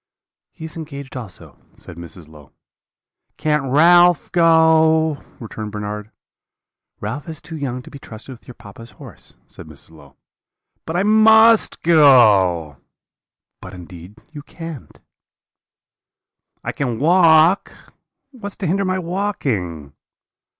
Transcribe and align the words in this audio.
"'He 0.51 0.65
is 0.65 0.75
engaged 0.75 1.15
also,' 1.15 1.59
said 1.75 1.95
Mrs. 1.95 2.27
Low. 2.27 2.53
"'Can't 3.37 3.63
Ralph 3.71 4.31
go?' 4.31 5.21
returned 5.39 5.71
Bernard. 5.71 6.09
"'Ralph 6.99 7.29
is 7.29 7.39
too 7.39 7.55
young 7.55 7.83
to 7.83 7.91
be 7.91 7.99
trusted 7.99 8.33
with 8.33 8.47
your 8.47 8.55
papa's 8.55 8.89
horse,' 8.97 9.35
said 9.47 9.67
Mrs. 9.67 9.91
Low. 9.91 10.15
"'But 10.87 10.95
I 10.95 11.03
must 11.03 11.83
go.' 11.83 12.77
"'But 13.61 13.75
indeed 13.75 14.17
you 14.31 14.41
can't.' 14.41 14.99
"'I 16.63 16.71
can 16.71 16.97
walk. 16.99 17.71
What's 18.31 18.55
to 18.55 18.65
hinder 18.65 18.83
my 18.85 18.97
walking?' 18.97 19.93